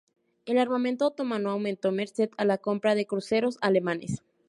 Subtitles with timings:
[0.45, 4.23] El armamento otomano aumentó merced a la compra de cruceros alemanes.